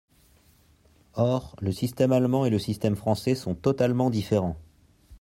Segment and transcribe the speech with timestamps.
[1.13, 4.57] Or, le système allemand et le système français sont totalement différents.